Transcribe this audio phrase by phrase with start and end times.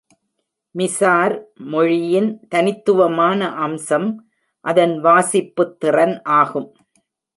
[0.75, 1.35] Mizar
[1.63, 4.09] மொழியின் தனித்துவமான அம்சம்
[4.65, 6.69] அதன் வாசிப்புத்திறன் ஆகும்.